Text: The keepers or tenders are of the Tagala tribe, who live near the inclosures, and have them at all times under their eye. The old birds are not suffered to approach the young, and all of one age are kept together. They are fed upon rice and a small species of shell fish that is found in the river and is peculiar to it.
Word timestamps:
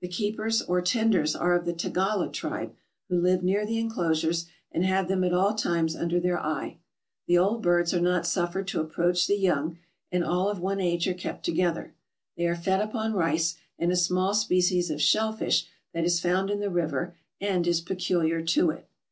The 0.00 0.08
keepers 0.08 0.62
or 0.62 0.82
tenders 0.82 1.36
are 1.36 1.54
of 1.54 1.64
the 1.64 1.72
Tagala 1.72 2.32
tribe, 2.32 2.74
who 3.08 3.20
live 3.20 3.44
near 3.44 3.64
the 3.64 3.78
inclosures, 3.78 4.46
and 4.72 4.84
have 4.84 5.06
them 5.06 5.22
at 5.22 5.32
all 5.32 5.54
times 5.54 5.94
under 5.94 6.18
their 6.18 6.40
eye. 6.40 6.78
The 7.28 7.38
old 7.38 7.62
birds 7.62 7.94
are 7.94 8.00
not 8.00 8.26
suffered 8.26 8.66
to 8.66 8.80
approach 8.80 9.28
the 9.28 9.38
young, 9.38 9.78
and 10.10 10.24
all 10.24 10.48
of 10.48 10.58
one 10.58 10.80
age 10.80 11.06
are 11.06 11.14
kept 11.14 11.44
together. 11.44 11.94
They 12.36 12.48
are 12.48 12.56
fed 12.56 12.80
upon 12.80 13.12
rice 13.12 13.54
and 13.78 13.92
a 13.92 13.96
small 13.96 14.34
species 14.34 14.90
of 14.90 15.00
shell 15.00 15.32
fish 15.32 15.68
that 15.94 16.02
is 16.02 16.18
found 16.18 16.50
in 16.50 16.58
the 16.58 16.68
river 16.68 17.14
and 17.40 17.64
is 17.64 17.80
peculiar 17.80 18.42
to 18.42 18.70
it. 18.70 18.88